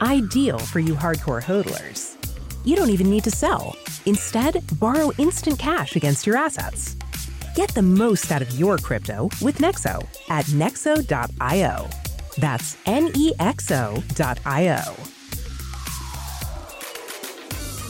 Ideal 0.01 0.58
for 0.58 0.80
you 0.80 0.94
hardcore 0.94 1.42
hodlers. 1.42 2.16
You 2.66 2.75
don't 2.75 2.89
even 2.89 3.10
need 3.10 3.24
to 3.25 3.32
sell. 3.32 3.75
Instead, 4.06 4.63
borrow 4.80 5.12
instant 5.18 5.60
cash 5.60 5.96
against 5.96 6.25
your 6.25 6.38
assets. 6.38 6.96
Get 7.56 7.74
the 7.74 7.82
most 7.82 8.32
out 8.32 8.42
of 8.42 8.60
your 8.60 8.77
crypto 8.77 9.30
with 9.42 9.60
Nexo 9.60 10.06
at 10.30 10.46
nexo.io. 10.46 11.88
That's 12.38 12.77
N 12.86 13.12
E 13.16 13.34
X 13.39 13.72
O.io. 13.72 14.82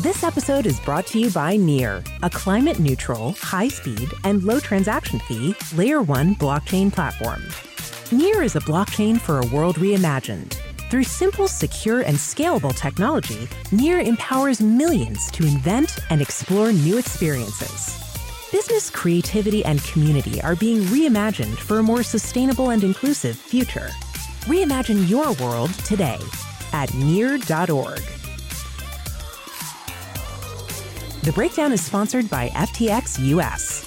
This 0.02 0.24
episode 0.24 0.66
is 0.66 0.80
brought 0.82 1.08
to 1.08 1.20
you 1.20 1.32
by 1.32 1.58
Near, 1.58 2.04
a 2.22 2.30
climate 2.30 2.80
neutral, 2.80 3.34
high 3.42 3.68
speed, 3.68 4.10
and 4.24 4.44
low 4.44 4.60
transaction 4.60 5.20
fee 5.20 5.56
layer 5.76 6.02
1 6.02 6.36
blockchain 6.36 6.94
platform. 6.94 7.42
Near 8.14 8.42
is 8.42 8.56
a 8.56 8.62
blockchain 8.62 9.20
for 9.20 9.40
a 9.42 9.46
world 9.48 9.76
reimagined. 9.76 10.56
Through 10.90 11.04
simple, 11.04 11.50
secure, 11.50 12.00
and 12.00 12.16
scalable 12.16 12.74
technology, 12.74 13.50
Near 13.74 14.00
empowers 14.00 14.62
millions 14.62 15.30
to 15.32 15.46
invent 15.46 16.00
and 16.10 16.22
explore 16.22 16.72
new 16.72 16.98
experiences. 16.98 18.02
Business 18.50 18.90
creativity 18.90 19.66
and 19.66 19.84
community 19.84 20.42
are 20.42 20.56
being 20.56 20.84
reimagined 20.84 21.58
for 21.58 21.80
a 21.80 21.84
more 21.84 22.02
sustainable 22.02 22.70
and 22.70 22.82
inclusive 22.86 23.36
future. 23.36 23.90
Reimagine 24.46 25.10
your 25.10 25.34
world 25.34 25.74
today 25.84 26.20
at 26.72 26.94
near.org. 26.94 28.02
The 31.24 31.34
breakdown 31.36 31.74
is 31.74 31.86
sponsored 31.86 32.30
by 32.30 32.48
FTX 32.50 33.20
US. 33.36 33.87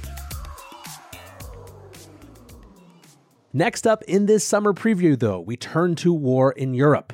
Next 3.53 3.85
up 3.85 4.01
in 4.03 4.27
this 4.27 4.45
summer 4.45 4.71
preview, 4.71 5.19
though, 5.19 5.41
we 5.41 5.57
turn 5.57 5.95
to 5.95 6.13
war 6.13 6.53
in 6.53 6.73
Europe. 6.73 7.11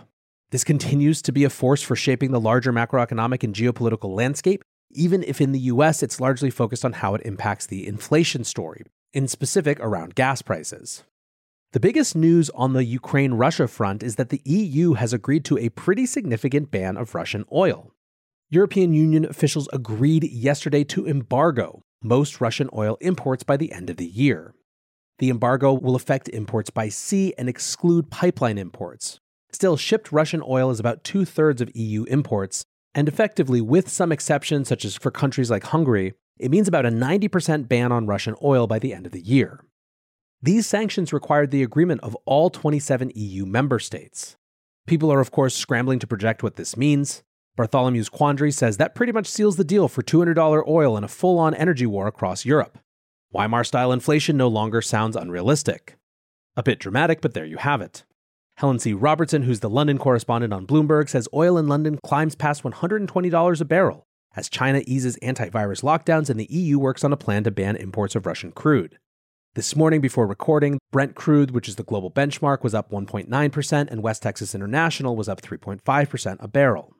This 0.51 0.63
continues 0.63 1.23
to 1.23 1.31
be 1.31 1.43
a 1.43 1.49
force 1.49 1.81
for 1.81 1.95
shaping 1.95 2.29
the 2.29 2.39
larger 2.39 2.71
macroeconomic 2.71 3.43
and 3.43 3.55
geopolitical 3.55 4.15
landscape, 4.15 4.63
even 4.91 5.23
if 5.23 5.41
in 5.41 5.51
the 5.51 5.61
US 5.61 6.03
it's 6.03 6.21
largely 6.21 6.51
focused 6.51 6.85
on 6.85 6.93
how 6.93 7.15
it 7.15 7.25
impacts 7.25 7.65
the 7.65 7.87
inflation 7.87 8.43
story, 8.43 8.83
in 9.13 9.27
specific 9.27 9.79
around 9.79 10.13
gas 10.13 10.43
prices. 10.43 11.03
The 11.71 11.79
biggest 11.79 12.15
news 12.15 12.51
on 12.51 12.73
the 12.73 12.85
Ukraine 12.85 13.33
Russia 13.33 13.67
front 13.67 14.03
is 14.03 14.15
that 14.17 14.29
the 14.29 14.43
EU 14.45 14.93
has 14.93 15.13
agreed 15.13 15.43
to 15.45 15.57
a 15.57 15.69
pretty 15.69 16.05
significant 16.05 16.69
ban 16.69 16.97
of 16.97 17.15
Russian 17.15 17.45
oil. 17.51 17.93
European 18.51 18.93
Union 18.93 19.25
officials 19.25 19.67
agreed 19.73 20.23
yesterday 20.23 20.83
to 20.83 21.07
embargo 21.07 21.81
most 22.03 22.39
Russian 22.39 22.69
oil 22.73 22.95
imports 23.01 23.43
by 23.43 23.57
the 23.57 23.71
end 23.71 23.89
of 23.89 23.97
the 23.97 24.05
year. 24.05 24.53
The 25.19 25.29
embargo 25.29 25.73
will 25.73 25.95
affect 25.95 26.29
imports 26.29 26.69
by 26.69 26.89
sea 26.89 27.33
and 27.37 27.49
exclude 27.49 28.11
pipeline 28.11 28.57
imports. 28.57 29.19
Still, 29.51 29.77
shipped 29.77 30.11
Russian 30.11 30.43
oil 30.47 30.69
is 30.69 30.79
about 30.79 31.03
two 31.03 31.25
thirds 31.25 31.61
of 31.61 31.71
EU 31.75 32.03
imports, 32.03 32.65
and 32.93 33.07
effectively, 33.07 33.61
with 33.61 33.89
some 33.89 34.11
exceptions, 34.11 34.67
such 34.67 34.85
as 34.85 34.95
for 34.95 35.09
countries 35.09 35.49
like 35.49 35.63
Hungary, 35.65 36.13
it 36.37 36.51
means 36.51 36.67
about 36.67 36.85
a 36.85 36.89
90% 36.89 37.67
ban 37.67 37.91
on 37.91 38.05
Russian 38.05 38.35
oil 38.43 38.67
by 38.67 38.77
the 38.77 38.93
end 38.93 39.05
of 39.05 39.11
the 39.11 39.21
year. 39.21 39.63
These 40.41 40.67
sanctions 40.67 41.11
required 41.11 41.49
the 41.49 41.63
agreement 41.63 42.01
of 42.01 42.15
all 42.25 42.51
27 42.51 43.11
EU 43.15 43.45
member 43.45 43.79
states. 43.79 44.35
People 44.85 45.11
are, 45.11 45.19
of 45.19 45.31
course, 45.31 45.55
scrambling 45.55 45.97
to 45.99 46.07
project 46.07 46.43
what 46.43 46.55
this 46.55 46.77
means. 46.77 47.23
Bartholomew's 47.57 48.09
Quandary 48.09 48.51
says 48.51 48.77
that 48.77 48.93
pretty 48.93 49.11
much 49.11 49.25
seals 49.25 49.57
the 49.57 49.63
deal 49.63 49.87
for 49.87 50.03
$200 50.03 50.67
oil 50.67 50.95
in 50.95 51.03
a 51.03 51.07
full 51.07 51.39
on 51.39 51.55
energy 51.55 51.87
war 51.87 52.05
across 52.05 52.45
Europe. 52.45 52.77
Weimar 53.33 53.65
style 53.65 53.91
inflation 53.91 54.37
no 54.37 54.47
longer 54.47 54.81
sounds 54.81 55.15
unrealistic. 55.15 55.97
A 56.55 56.63
bit 56.63 56.79
dramatic, 56.79 57.21
but 57.21 57.33
there 57.33 57.45
you 57.45 57.57
have 57.57 57.81
it. 57.81 58.03
Helen 58.55 58.79
C. 58.79 58.93
Robertson, 58.93 59.43
who's 59.43 59.59
the 59.59 59.69
London 59.69 59.97
correspondent 59.97 60.53
on 60.53 60.65
Bloomberg, 60.65 61.09
says 61.09 61.27
oil 61.33 61.57
in 61.57 61.67
London 61.67 61.99
climbs 62.03 62.35
past 62.35 62.63
$120 62.63 63.61
a 63.61 63.65
barrel 63.65 64.03
as 64.35 64.49
China 64.49 64.81
eases 64.85 65.17
antivirus 65.21 65.83
lockdowns 65.83 66.29
and 66.29 66.39
the 66.39 66.47
EU 66.49 66.79
works 66.79 67.03
on 67.03 67.11
a 67.11 67.17
plan 67.17 67.43
to 67.43 67.51
ban 67.51 67.75
imports 67.75 68.15
of 68.15 68.25
Russian 68.25 68.51
crude. 68.51 68.97
This 69.55 69.75
morning, 69.75 70.01
before 70.01 70.27
recording, 70.27 70.79
Brent 70.91 71.15
crude, 71.15 71.51
which 71.51 71.67
is 71.67 71.75
the 71.75 71.83
global 71.83 72.11
benchmark, 72.11 72.63
was 72.63 72.75
up 72.75 72.91
1.9%, 72.91 73.91
and 73.91 74.03
West 74.03 74.21
Texas 74.21 74.53
International 74.53 75.15
was 75.15 75.27
up 75.27 75.41
3.5% 75.41 76.37
a 76.39 76.47
barrel. 76.47 76.93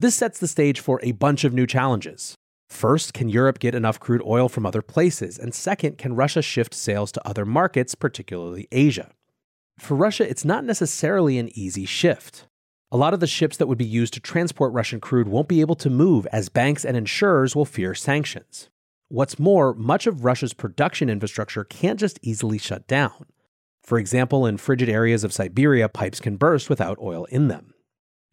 This 0.00 0.14
sets 0.14 0.38
the 0.38 0.48
stage 0.48 0.80
for 0.80 0.98
a 1.02 1.12
bunch 1.12 1.44
of 1.44 1.52
new 1.52 1.66
challenges. 1.66 2.34
First, 2.70 3.12
can 3.12 3.28
Europe 3.28 3.58
get 3.58 3.74
enough 3.74 4.00
crude 4.00 4.22
oil 4.24 4.48
from 4.48 4.64
other 4.64 4.80
places? 4.80 5.38
And 5.38 5.54
second, 5.54 5.98
can 5.98 6.14
Russia 6.14 6.40
shift 6.40 6.72
sales 6.72 7.12
to 7.12 7.28
other 7.28 7.44
markets, 7.44 7.94
particularly 7.94 8.68
Asia? 8.72 9.10
For 9.78 9.94
Russia, 9.94 10.26
it's 10.28 10.44
not 10.44 10.64
necessarily 10.64 11.36
an 11.36 11.50
easy 11.58 11.84
shift. 11.84 12.46
A 12.92 12.96
lot 12.96 13.12
of 13.12 13.20
the 13.20 13.26
ships 13.26 13.56
that 13.56 13.66
would 13.66 13.76
be 13.76 13.84
used 13.84 14.14
to 14.14 14.20
transport 14.20 14.72
Russian 14.72 15.00
crude 15.00 15.28
won't 15.28 15.48
be 15.48 15.60
able 15.60 15.74
to 15.74 15.90
move 15.90 16.26
as 16.32 16.48
banks 16.48 16.84
and 16.84 16.96
insurers 16.96 17.54
will 17.54 17.64
fear 17.64 17.94
sanctions. 17.94 18.70
What's 19.08 19.38
more, 19.38 19.74
much 19.74 20.06
of 20.06 20.24
Russia's 20.24 20.54
production 20.54 21.10
infrastructure 21.10 21.64
can't 21.64 22.00
just 22.00 22.18
easily 22.22 22.56
shut 22.56 22.86
down. 22.86 23.26
For 23.82 23.98
example, 23.98 24.46
in 24.46 24.56
frigid 24.56 24.88
areas 24.88 25.24
of 25.24 25.32
Siberia, 25.32 25.88
pipes 25.88 26.20
can 26.20 26.36
burst 26.36 26.70
without 26.70 26.98
oil 27.00 27.24
in 27.26 27.48
them. 27.48 27.74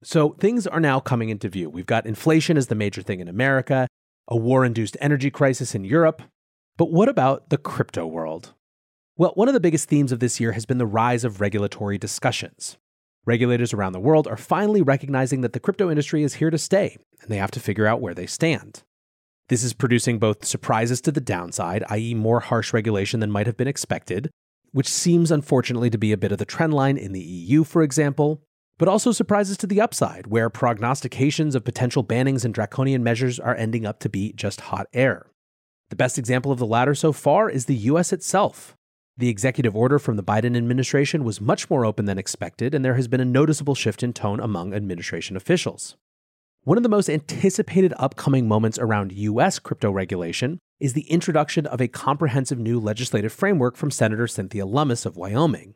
So 0.03 0.35
things 0.39 0.67
are 0.67 0.79
now 0.79 0.99
coming 0.99 1.29
into 1.29 1.49
view. 1.49 1.69
We've 1.69 1.85
got 1.85 2.05
inflation 2.05 2.55
as 2.55 2.67
the 2.67 2.75
major 2.75 3.01
thing 3.01 3.19
in 3.19 3.27
America, 3.27 3.87
a 4.27 4.35
war 4.35 4.65
induced 4.65 4.97
energy 4.99 5.31
crisis 5.31 5.73
in 5.73 5.83
Europe. 5.83 6.21
But 6.77 6.91
what 6.91 7.09
about 7.09 7.49
the 7.49 7.57
crypto 7.57 8.05
world? 8.05 8.53
Well, 9.15 9.31
one 9.35 9.47
of 9.47 9.53
the 9.53 9.59
biggest 9.59 9.89
themes 9.89 10.11
of 10.11 10.19
this 10.19 10.39
year 10.39 10.51
has 10.51 10.65
been 10.65 10.77
the 10.77 10.85
rise 10.85 11.23
of 11.23 11.41
regulatory 11.41 11.97
discussions. 11.97 12.77
Regulators 13.25 13.73
around 13.73 13.93
the 13.93 13.99
world 13.99 14.27
are 14.27 14.37
finally 14.37 14.81
recognizing 14.81 15.41
that 15.41 15.53
the 15.53 15.59
crypto 15.59 15.89
industry 15.89 16.23
is 16.23 16.35
here 16.35 16.49
to 16.49 16.57
stay, 16.57 16.97
and 17.21 17.29
they 17.29 17.37
have 17.37 17.51
to 17.51 17.59
figure 17.59 17.87
out 17.87 17.99
where 17.99 18.13
they 18.13 18.27
stand. 18.27 18.83
This 19.49 19.63
is 19.63 19.73
producing 19.73 20.19
both 20.19 20.45
surprises 20.45 21.01
to 21.01 21.11
the 21.11 21.21
downside, 21.21 21.83
i.e., 21.89 22.13
more 22.13 22.41
harsh 22.41 22.73
regulation 22.73 23.19
than 23.19 23.31
might 23.31 23.47
have 23.47 23.57
been 23.57 23.67
expected, 23.67 24.29
which 24.71 24.87
seems 24.87 25.31
unfortunately 25.31 25.89
to 25.89 25.97
be 25.97 26.11
a 26.11 26.17
bit 26.17 26.31
of 26.31 26.37
the 26.37 26.45
trend 26.45 26.73
line 26.73 26.97
in 26.97 27.13
the 27.13 27.21
EU, 27.21 27.63
for 27.63 27.81
example, 27.81 28.43
but 28.77 28.87
also 28.87 29.11
surprises 29.11 29.57
to 29.57 29.67
the 29.67 29.81
upside, 29.81 30.27
where 30.27 30.49
prognostications 30.49 31.55
of 31.55 31.63
potential 31.63 32.03
bannings 32.03 32.45
and 32.45 32.53
draconian 32.53 33.03
measures 33.03 33.39
are 33.39 33.55
ending 33.55 33.85
up 33.85 33.99
to 33.99 34.09
be 34.09 34.33
just 34.33 34.61
hot 34.61 34.87
air. 34.93 35.27
The 35.89 35.95
best 35.95 36.17
example 36.17 36.51
of 36.51 36.59
the 36.59 36.65
latter 36.65 36.93
so 36.93 37.11
far 37.11 37.49
is 37.49 37.65
the 37.65 37.75
US 37.75 38.11
itself. 38.11 38.75
The 39.17 39.29
executive 39.29 39.75
order 39.75 39.97
from 39.97 40.15
the 40.15 40.23
Biden 40.23 40.55
administration 40.55 41.23
was 41.23 41.41
much 41.41 41.69
more 41.69 41.85
open 41.85 42.05
than 42.05 42.19
expected, 42.19 42.75
and 42.75 42.85
there 42.85 42.95
has 42.95 43.07
been 43.07 43.19
a 43.19 43.25
noticeable 43.25 43.73
shift 43.73 44.03
in 44.03 44.13
tone 44.13 44.39
among 44.39 44.73
administration 44.73 45.35
officials. 45.35 45.95
One 46.65 46.77
of 46.77 46.83
the 46.83 46.89
most 46.89 47.09
anticipated 47.09 47.93
upcoming 47.97 48.47
moments 48.47 48.77
around 48.77 49.13
US 49.13 49.57
crypto 49.57 49.89
regulation 49.89 50.59
is 50.79 50.93
the 50.93 51.09
introduction 51.09 51.65
of 51.65 51.81
a 51.81 51.87
comprehensive 51.87 52.59
new 52.59 52.79
legislative 52.79 53.33
framework 53.33 53.75
from 53.75 53.89
Senator 53.89 54.27
Cynthia 54.27 54.65
Lummis 54.65 55.05
of 55.05 55.17
Wyoming. 55.17 55.73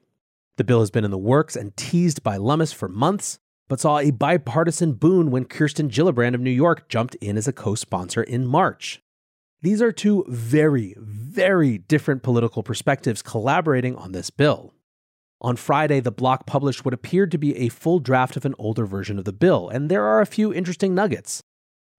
The 0.62 0.65
bill 0.65 0.82
has 0.82 0.91
been 0.91 1.06
in 1.06 1.10
the 1.10 1.18
works 1.18 1.56
and 1.56 1.75
teased 1.75 2.22
by 2.22 2.38
Lummis 2.38 2.72
for 2.72 2.88
months, 2.88 3.39
but 3.68 3.80
saw 3.80 3.98
a 3.98 4.12
bipartisan 4.12 4.94
boon 4.94 5.32
when 5.32 5.46
Kirsten 5.46 5.89
Gillibrand 5.89 6.36
of 6.36 6.39
New 6.39 6.51
York 6.51 6.88
jumped 6.88 7.15
in 7.15 7.36
as 7.36 7.48
a 7.48 7.51
co 7.51 7.74
sponsor 7.74 8.22
in 8.22 8.46
March. 8.46 9.01
These 9.63 9.82
are 9.82 9.91
two 9.91 10.24
very, 10.27 10.94
very 11.00 11.80
different 11.80 12.22
political 12.22 12.62
perspectives 12.62 13.24
collaborating 13.24 13.96
on 13.96 14.12
this 14.12 14.30
bill. 14.30 14.75
On 15.41 15.56
Friday, 15.56 16.00
the 16.00 16.12
block 16.12 16.46
published 16.46 16.86
what 16.86 16.94
appeared 16.94 17.32
to 17.32 17.39
be 17.39 17.58
a 17.58 17.70
full 17.70 17.98
draft 17.98 18.38
of 18.38 18.46
an 18.46 18.53
older 18.60 18.86
version 18.86 19.18
of 19.18 19.25
the 19.25 19.34
bill, 19.34 19.68
and 19.68 19.89
there 19.89 20.06
are 20.06 20.22
a 20.22 20.27
few 20.27 20.53
interesting 20.53 20.94
nuggets. 20.94 21.41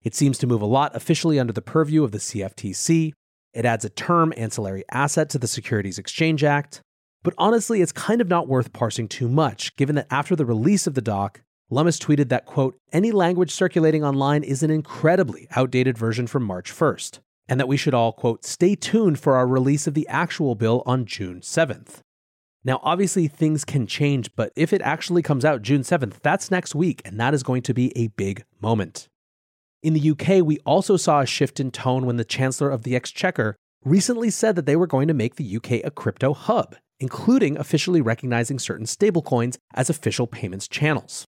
It 0.04 0.14
seems 0.14 0.38
to 0.38 0.46
move 0.46 0.62
a 0.62 0.66
lot 0.66 0.94
officially 0.94 1.40
under 1.40 1.52
the 1.52 1.62
purview 1.62 2.04
of 2.04 2.12
the 2.12 2.18
CFTC. 2.18 3.12
It 3.54 3.64
adds 3.64 3.84
a 3.84 3.90
term 3.90 4.32
ancillary 4.36 4.84
asset 4.88 5.30
to 5.30 5.38
the 5.40 5.48
Securities 5.48 5.98
Exchange 5.98 6.44
Act. 6.44 6.80
But 7.22 7.34
honestly, 7.38 7.80
it's 7.80 7.92
kind 7.92 8.20
of 8.20 8.28
not 8.28 8.48
worth 8.48 8.72
parsing 8.72 9.06
too 9.06 9.28
much, 9.28 9.76
given 9.76 9.94
that 9.94 10.08
after 10.10 10.34
the 10.34 10.44
release 10.44 10.86
of 10.86 10.94
the 10.94 11.00
doc, 11.00 11.42
Lummis 11.70 11.98
tweeted 11.98 12.28
that, 12.28 12.46
quote, 12.46 12.76
any 12.92 13.12
language 13.12 13.52
circulating 13.52 14.04
online 14.04 14.42
is 14.42 14.62
an 14.62 14.70
incredibly 14.70 15.46
outdated 15.56 15.96
version 15.96 16.26
from 16.26 16.42
March 16.42 16.72
1st, 16.72 17.20
and 17.48 17.60
that 17.60 17.68
we 17.68 17.76
should 17.76 17.94
all, 17.94 18.12
quote, 18.12 18.44
stay 18.44 18.74
tuned 18.74 19.20
for 19.20 19.36
our 19.36 19.46
release 19.46 19.86
of 19.86 19.94
the 19.94 20.06
actual 20.08 20.54
bill 20.54 20.82
on 20.84 21.06
June 21.06 21.40
7th. 21.40 22.00
Now, 22.64 22.80
obviously, 22.82 23.28
things 23.28 23.64
can 23.64 23.86
change, 23.86 24.30
but 24.36 24.52
if 24.54 24.72
it 24.72 24.82
actually 24.82 25.22
comes 25.22 25.44
out 25.44 25.62
June 25.62 25.82
7th, 25.82 26.20
that's 26.22 26.50
next 26.50 26.74
week, 26.74 27.02
and 27.04 27.18
that 27.18 27.34
is 27.34 27.42
going 27.42 27.62
to 27.62 27.74
be 27.74 27.96
a 27.96 28.08
big 28.08 28.44
moment. 28.60 29.08
In 29.82 29.94
the 29.94 30.10
UK, 30.10 30.44
we 30.44 30.58
also 30.66 30.96
saw 30.96 31.20
a 31.20 31.26
shift 31.26 31.58
in 31.58 31.70
tone 31.70 32.04
when 32.04 32.16
the 32.16 32.24
Chancellor 32.24 32.70
of 32.70 32.82
the 32.82 32.94
Exchequer 32.94 33.56
recently 33.84 34.30
said 34.30 34.54
that 34.56 34.66
they 34.66 34.76
were 34.76 34.86
going 34.86 35.08
to 35.08 35.14
make 35.14 35.36
the 35.36 35.56
UK 35.56 35.84
a 35.84 35.90
crypto 35.90 36.34
hub 36.34 36.76
including 37.02 37.58
officially 37.58 38.00
recognizing 38.00 38.60
certain 38.60 38.86
stablecoins 38.86 39.58
as 39.74 39.90
official 39.90 40.28
payments 40.28 40.68
channels. 40.68 41.26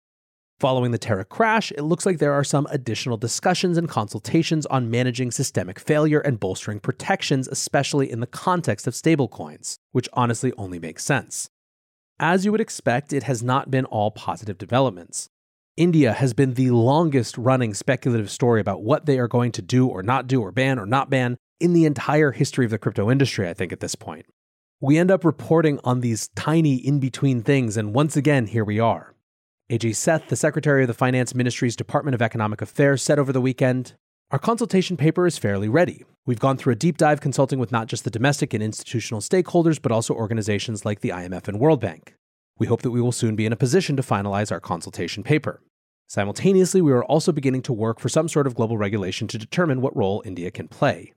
Following 0.60 0.92
the 0.92 0.98
Terra 0.98 1.24
crash, 1.24 1.72
it 1.72 1.84
looks 1.84 2.06
like 2.06 2.18
there 2.18 2.34
are 2.34 2.44
some 2.44 2.68
additional 2.72 3.16
discussions 3.16 3.78
and 3.78 3.88
consultations 3.88 4.66
on 4.66 4.90
managing 4.90 5.30
systemic 5.32 5.80
failure 5.80 6.20
and 6.20 6.40
bolstering 6.40 6.80
protections, 6.80 7.48
especially 7.48 8.12
in 8.12 8.20
the 8.20 8.28
context 8.28 8.88
of 8.88 8.96
stablecoins, 8.96 9.78
which 9.92 10.10
honestly 10.14 10.52
only 10.58 10.80
makes 10.80 11.06
sense. 11.06 11.50
As 12.20 12.44
you 12.44 12.52
would 12.52 12.60
expect, 12.60 13.14
it 13.14 13.24
has 13.24 13.42
not 13.44 13.72
been 13.72 13.86
all 13.86 14.12
positive 14.12 14.58
developments. 14.58 15.30
India 15.78 16.12
has 16.12 16.34
been 16.34 16.56
the 16.56 16.72
longest 16.72 17.38
running 17.38 17.74
speculative 17.74 18.32
story 18.32 18.60
about 18.60 18.82
what 18.82 19.06
they 19.06 19.20
are 19.20 19.30
going 19.30 19.54
to 19.54 19.62
do 19.62 19.88
or 19.88 20.04
not 20.04 20.28
do 20.28 20.42
or 20.42 20.52
ban 20.52 20.80
or 20.80 20.86
not 20.86 21.10
ban, 21.10 21.38
in 21.60 21.74
the 21.74 21.86
entire 21.86 22.32
history 22.32 22.66
of 22.66 22.72
the 22.72 22.78
crypto 22.80 23.12
industry, 23.12 23.48
I 23.48 23.54
think, 23.54 23.72
at 23.72 23.82
this 23.82 23.96
point. 23.96 24.26
We 24.82 24.98
end 24.98 25.12
up 25.12 25.26
reporting 25.26 25.78
on 25.84 26.00
these 26.00 26.30
tiny 26.38 26.76
in 26.76 27.02
between 27.02 27.44
things, 27.44 27.76
and 27.76 27.94
once 27.94 28.16
again, 28.16 28.48
here 28.48 28.64
we 28.64 28.80
are. 28.80 29.14
Ajay 29.70 29.94
Seth, 29.94 30.30
the 30.30 30.38
Secretary 30.38 30.84
of 30.84 30.88
the 30.88 30.94
Finance 30.94 31.36
Ministry's 31.36 31.76
Department 31.76 32.16
of 32.16 32.22
Economic 32.22 32.62
Affairs, 32.62 33.04
said 33.04 33.20
over 33.20 33.34
the 33.34 33.42
weekend 33.42 33.96
Our 34.32 34.40
consultation 34.40 34.96
paper 34.96 35.28
is 35.28 35.38
fairly 35.38 35.68
ready. 35.68 36.06
We've 36.26 36.40
gone 36.40 36.56
through 36.56 36.72
a 36.72 36.78
deep 36.78 36.96
dive 36.96 37.20
consulting 37.20 37.60
with 37.60 37.74
not 37.74 37.88
just 37.88 38.06
the 38.06 38.10
domestic 38.10 38.54
and 38.54 38.64
institutional 38.64 39.20
stakeholders, 39.20 39.82
but 39.82 39.92
also 39.92 40.14
organizations 40.14 40.86
like 40.86 41.02
the 41.02 41.10
IMF 41.10 41.50
and 41.50 41.60
World 41.60 41.82
Bank. 41.82 42.16
We 42.58 42.68
hope 42.68 42.82
that 42.84 42.92
we 42.92 43.02
will 43.02 43.12
soon 43.12 43.36
be 43.36 43.46
in 43.46 43.52
a 43.52 43.58
position 43.58 43.98
to 43.98 44.02
finalize 44.02 44.50
our 44.50 44.62
consultation 44.62 45.24
paper. 45.24 45.62
Simultaneously, 46.08 46.82
we 46.82 46.94
are 46.94 47.04
also 47.04 47.34
beginning 47.34 47.64
to 47.64 47.74
work 47.74 48.00
for 48.00 48.08
some 48.08 48.30
sort 48.30 48.48
of 48.48 48.56
global 48.56 48.78
regulation 48.78 49.28
to 49.28 49.38
determine 49.38 49.82
what 49.82 49.96
role 49.96 50.24
India 50.26 50.50
can 50.52 50.70
play. 50.70 51.12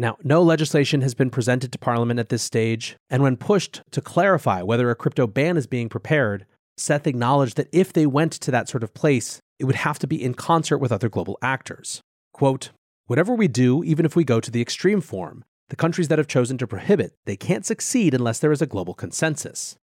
Now, 0.00 0.16
no 0.22 0.42
legislation 0.42 1.00
has 1.00 1.14
been 1.14 1.28
presented 1.28 1.72
to 1.72 1.78
Parliament 1.78 2.20
at 2.20 2.28
this 2.28 2.44
stage, 2.44 2.96
and 3.10 3.20
when 3.20 3.36
pushed 3.36 3.82
to 3.90 4.00
clarify 4.00 4.62
whether 4.62 4.88
a 4.90 4.94
crypto 4.94 5.26
ban 5.26 5.56
is 5.56 5.66
being 5.66 5.88
prepared, 5.88 6.46
Seth 6.76 7.08
acknowledged 7.08 7.56
that 7.56 7.68
if 7.72 7.92
they 7.92 8.06
went 8.06 8.32
to 8.32 8.52
that 8.52 8.68
sort 8.68 8.84
of 8.84 8.94
place, 8.94 9.40
it 9.58 9.64
would 9.64 9.74
have 9.74 9.98
to 9.98 10.06
be 10.06 10.22
in 10.22 10.34
concert 10.34 10.78
with 10.78 10.92
other 10.92 11.08
global 11.08 11.36
actors. 11.42 12.00
Quote, 12.32 12.70
Whatever 13.06 13.34
we 13.34 13.48
do, 13.48 13.82
even 13.82 14.06
if 14.06 14.14
we 14.14 14.22
go 14.22 14.38
to 14.38 14.50
the 14.52 14.62
extreme 14.62 15.00
form, 15.00 15.44
the 15.68 15.76
countries 15.76 16.06
that 16.08 16.18
have 16.18 16.28
chosen 16.28 16.58
to 16.58 16.66
prohibit, 16.66 17.14
they 17.26 17.36
can't 17.36 17.66
succeed 17.66 18.14
unless 18.14 18.38
there 18.38 18.52
is 18.52 18.62
a 18.62 18.66
global 18.66 18.94
consensus. 18.94 19.76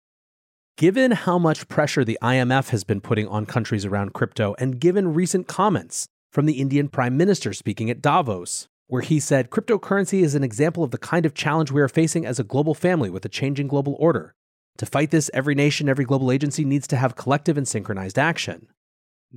Given 0.77 1.11
how 1.11 1.37
much 1.37 1.67
pressure 1.67 2.05
the 2.05 2.19
IMF 2.21 2.69
has 2.69 2.85
been 2.85 3.01
putting 3.01 3.27
on 3.27 3.45
countries 3.45 3.83
around 3.83 4.13
crypto, 4.13 4.55
and 4.59 4.79
given 4.79 5.13
recent 5.13 5.47
comments 5.47 6.07
from 6.31 6.45
the 6.45 6.59
Indian 6.61 6.87
Prime 6.87 7.17
Minister 7.17 7.51
speaking 7.51 7.89
at 7.89 8.01
Davos, 8.01 8.67
where 8.87 9.01
he 9.01 9.19
said 9.19 9.49
cryptocurrency 9.49 10.21
is 10.21 10.35
an 10.35 10.43
example 10.43 10.83
of 10.83 10.91
the 10.91 10.97
kind 10.97 11.25
of 11.25 11.33
challenge 11.33 11.71
we 11.71 11.81
are 11.81 11.87
facing 11.87 12.25
as 12.25 12.39
a 12.39 12.43
global 12.43 12.73
family 12.73 13.09
with 13.09 13.25
a 13.25 13.29
changing 13.29 13.67
global 13.67 13.95
order. 13.99 14.35
To 14.77 14.85
fight 14.85 15.11
this, 15.11 15.31
every 15.33 15.55
nation, 15.55 15.87
every 15.87 16.05
global 16.05 16.31
agency 16.31 16.65
needs 16.65 16.87
to 16.87 16.97
have 16.97 17.15
collective 17.15 17.57
and 17.57 17.67
synchronized 17.67 18.19
action. 18.19 18.67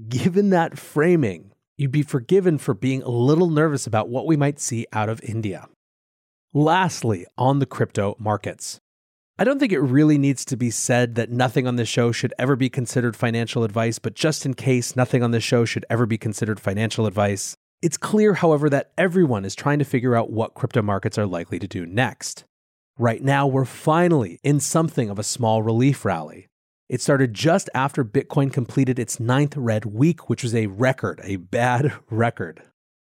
Given 0.08 0.50
that 0.50 0.78
framing, 0.78 1.52
you'd 1.76 1.92
be 1.92 2.02
forgiven 2.02 2.58
for 2.58 2.74
being 2.74 3.02
a 3.02 3.08
little 3.08 3.48
nervous 3.48 3.86
about 3.86 4.08
what 4.08 4.26
we 4.26 4.36
might 4.36 4.60
see 4.60 4.86
out 4.92 5.08
of 5.08 5.22
India. 5.22 5.68
Lastly, 6.52 7.26
on 7.36 7.58
the 7.58 7.66
crypto 7.66 8.16
markets. 8.18 8.80
I 9.38 9.44
don't 9.44 9.60
think 9.60 9.72
it 9.72 9.78
really 9.78 10.18
needs 10.18 10.44
to 10.46 10.56
be 10.56 10.70
said 10.70 11.14
that 11.14 11.30
nothing 11.30 11.68
on 11.68 11.76
this 11.76 11.88
show 11.88 12.10
should 12.10 12.34
ever 12.38 12.56
be 12.56 12.68
considered 12.68 13.14
financial 13.14 13.62
advice, 13.62 14.00
but 14.00 14.14
just 14.14 14.44
in 14.44 14.54
case 14.54 14.96
nothing 14.96 15.22
on 15.22 15.30
this 15.30 15.44
show 15.44 15.64
should 15.64 15.86
ever 15.88 16.06
be 16.06 16.18
considered 16.18 16.58
financial 16.58 17.06
advice, 17.06 17.56
it's 17.80 17.97
clear, 17.97 18.35
however, 18.35 18.68
that 18.70 18.90
everyone 18.99 19.44
is 19.44 19.54
trying 19.54 19.78
to 19.78 19.85
figure 19.85 20.16
out 20.16 20.30
what 20.30 20.54
crypto 20.54 20.82
markets 20.82 21.18
are 21.18 21.26
likely 21.26 21.58
to 21.58 21.68
do 21.68 21.87
next. 21.87 22.44
Right 22.99 23.23
now, 23.23 23.47
we're 23.47 23.64
finally 23.64 24.40
in 24.42 24.58
something 24.58 25.08
of 25.08 25.18
a 25.18 25.23
small 25.23 25.62
relief 25.62 26.04
rally. 26.04 26.49
It 26.88 27.00
started 27.00 27.35
just 27.35 27.70
after 27.75 28.04
Bitcoin 28.04 28.52
completed 28.52 28.99
its 28.99 29.20
ninth 29.20 29.56
red 29.56 29.85
week, 29.85 30.28
which 30.28 30.42
was 30.42 30.54
a 30.54 30.66
record, 30.66 31.20
a 31.23 31.37
bad 31.37 31.92
record. 32.11 32.62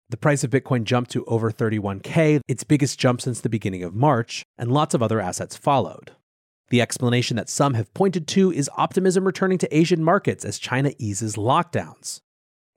The 0.10 0.18
price 0.18 0.44
of 0.44 0.50
Bitcoin 0.52 0.84
jumped 0.84 1.12
to 1.12 1.26
over 1.26 1.52
31K, 1.52 2.42
its 2.48 2.64
biggest 2.64 2.98
jump 2.98 3.22
since 3.22 3.42
the 3.42 3.50
beginning 3.50 3.84
of 3.84 3.94
March, 3.94 4.44
and 4.58 4.72
lots 4.72 4.94
of 4.94 5.04
other 5.04 5.20
assets 5.20 5.56
followed. 5.56 6.12
The 6.70 6.82
explanation 6.82 7.38
that 7.38 7.50
some 7.50 7.76
have 7.76 7.94
pointed 7.94 8.28
to 8.30 8.52
is 8.52 8.70
optimism 8.78 9.26
returning 9.26 9.58
to 9.60 9.78
Asian 9.78 10.04
markets 10.04 10.44
as 10.46 10.58
China 10.58 10.92
eases 10.98 11.36
lockdowns. 11.36 12.22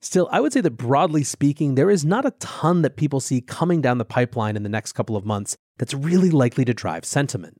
Still, 0.00 0.28
I 0.30 0.40
would 0.40 0.52
say 0.52 0.60
that 0.60 0.76
broadly 0.76 1.24
speaking, 1.24 1.74
there 1.74 1.90
is 1.90 2.04
not 2.04 2.26
a 2.26 2.32
ton 2.32 2.82
that 2.82 2.96
people 2.96 3.20
see 3.20 3.40
coming 3.40 3.80
down 3.80 3.98
the 3.98 4.04
pipeline 4.04 4.56
in 4.56 4.62
the 4.62 4.68
next 4.68 4.92
couple 4.92 5.16
of 5.16 5.24
months 5.24 5.56
that's 5.78 5.94
really 5.94 6.30
likely 6.30 6.64
to 6.64 6.74
drive 6.74 7.04
sentiment. 7.04 7.56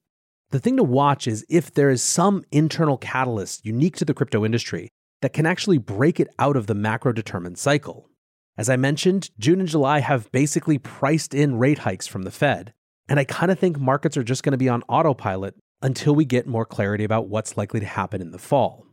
The 0.50 0.60
thing 0.60 0.76
to 0.76 0.84
watch 0.84 1.26
is 1.26 1.44
if 1.48 1.72
there 1.72 1.90
is 1.90 2.02
some 2.02 2.44
internal 2.52 2.98
catalyst 2.98 3.66
unique 3.66 3.96
to 3.96 4.04
the 4.04 4.14
crypto 4.14 4.44
industry 4.44 4.90
that 5.22 5.32
can 5.32 5.46
actually 5.46 5.78
break 5.78 6.20
it 6.20 6.28
out 6.38 6.56
of 6.56 6.66
the 6.66 6.74
macro 6.74 7.12
determined 7.12 7.58
cycle. 7.58 8.08
As 8.56 8.70
I 8.70 8.76
mentioned, 8.76 9.30
June 9.38 9.60
and 9.60 9.68
July 9.68 10.00
have 10.00 10.30
basically 10.32 10.78
priced 10.78 11.34
in 11.34 11.58
rate 11.58 11.80
hikes 11.80 12.06
from 12.06 12.22
the 12.22 12.30
Fed, 12.30 12.72
and 13.08 13.18
I 13.18 13.24
kind 13.24 13.50
of 13.50 13.58
think 13.58 13.78
markets 13.78 14.16
are 14.16 14.22
just 14.22 14.42
going 14.42 14.52
to 14.52 14.58
be 14.58 14.68
on 14.68 14.82
autopilot 14.88 15.56
until 15.82 16.14
we 16.14 16.24
get 16.24 16.46
more 16.46 16.64
clarity 16.64 17.04
about 17.04 17.28
what's 17.28 17.56
likely 17.56 17.80
to 17.80 17.86
happen 17.86 18.22
in 18.22 18.30
the 18.30 18.38
fall. 18.38 18.85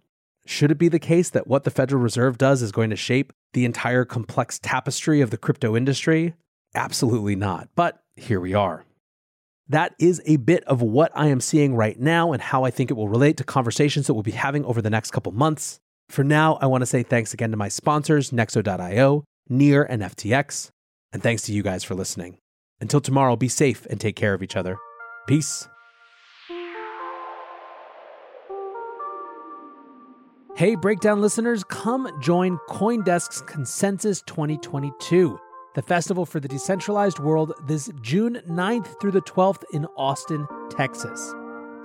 Should 0.45 0.71
it 0.71 0.77
be 0.77 0.89
the 0.89 0.99
case 0.99 1.29
that 1.29 1.47
what 1.47 1.63
the 1.63 1.71
Federal 1.71 2.01
Reserve 2.01 2.37
does 2.37 2.61
is 2.61 2.71
going 2.71 2.89
to 2.89 2.95
shape 2.95 3.31
the 3.53 3.65
entire 3.65 4.03
complex 4.03 4.59
tapestry 4.59 5.21
of 5.21 5.29
the 5.29 5.37
crypto 5.37 5.75
industry? 5.75 6.33
Absolutely 6.75 7.35
not, 7.35 7.69
but 7.75 8.03
here 8.15 8.39
we 8.39 8.53
are. 8.53 8.85
That 9.69 9.95
is 9.99 10.21
a 10.25 10.37
bit 10.37 10.63
of 10.65 10.81
what 10.81 11.11
I 11.15 11.27
am 11.27 11.39
seeing 11.39 11.75
right 11.75 11.97
now 11.97 12.33
and 12.33 12.41
how 12.41 12.65
I 12.65 12.71
think 12.71 12.91
it 12.91 12.95
will 12.95 13.07
relate 13.07 13.37
to 13.37 13.43
conversations 13.43 14.07
that 14.07 14.13
we'll 14.13 14.23
be 14.23 14.31
having 14.31 14.65
over 14.65 14.81
the 14.81 14.89
next 14.89 15.11
couple 15.11 15.31
months. 15.31 15.79
For 16.09 16.23
now, 16.23 16.57
I 16.61 16.65
want 16.65 16.81
to 16.81 16.85
say 16.85 17.03
thanks 17.03 17.33
again 17.33 17.51
to 17.51 17.57
my 17.57 17.69
sponsors, 17.69 18.31
Nexo.io, 18.31 19.23
Near, 19.49 19.83
and 19.83 20.01
FTX. 20.01 20.69
And 21.13 21.23
thanks 21.23 21.43
to 21.43 21.53
you 21.53 21.63
guys 21.63 21.83
for 21.83 21.95
listening. 21.95 22.37
Until 22.81 22.99
tomorrow, 22.99 23.35
be 23.37 23.47
safe 23.47 23.85
and 23.85 23.99
take 23.99 24.17
care 24.17 24.33
of 24.33 24.43
each 24.43 24.57
other. 24.57 24.77
Peace. 25.27 25.67
Hey, 30.55 30.75
Breakdown 30.75 31.19
listeners, 31.19 31.63
come 31.63 32.07
join 32.21 32.59
Coindesk's 32.69 33.41
Consensus 33.41 34.21
2022, 34.21 35.39
the 35.73 35.81
festival 35.81 36.27
for 36.27 36.39
the 36.39 36.47
decentralized 36.47 37.17
world, 37.17 37.53
this 37.65 37.89
June 38.01 38.39
9th 38.47 39.01
through 39.01 39.13
the 39.13 39.21
12th 39.23 39.63
in 39.73 39.87
Austin, 39.97 40.45
Texas. 40.69 41.33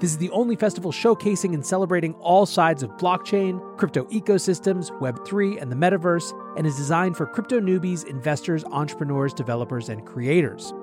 This 0.00 0.11
is 0.11 0.18
the 0.18 0.28
only 0.33 0.54
festival 0.54 0.92
showcasing 0.92 1.54
and 1.54 1.64
celebrating 1.64 2.12
all 2.16 2.44
sides 2.44 2.83
of 2.83 2.90
blockchain, 2.98 3.59
crypto 3.78 4.04
ecosystems, 4.09 4.90
Web3, 5.00 5.62
and 5.62 5.72
the 5.72 5.76
metaverse, 5.76 6.35
and 6.59 6.66
is 6.66 6.76
designed 6.76 7.16
for 7.16 7.24
crypto 7.24 7.61
newbies, 7.61 8.07
investors, 8.07 8.64
entrepreneurs, 8.64 9.33
developers, 9.33 9.88
and 9.88 10.04
creators. 10.04 10.74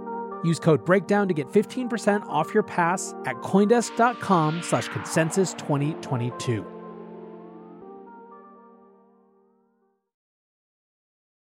Use 0.43 0.57
code 0.57 0.83
BREAKDOWN 0.87 1.27
to 1.27 1.35
get 1.35 1.49
15% 1.49 2.25
off 2.25 2.51
your 2.51 2.63
pass 2.63 3.13
at 3.27 3.35
Coindesk.com 3.43 4.63
slash 4.63 4.87
consensus 4.87 5.53
2022. 5.53 6.74